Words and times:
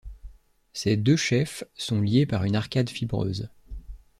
Ses 0.73 0.97
deux 0.97 1.15
chefs 1.15 1.63
sont 1.75 2.01
liés 2.01 2.25
par 2.25 2.43
une 2.43 2.55
arcade 2.55 2.89
fibreuse. 2.89 3.49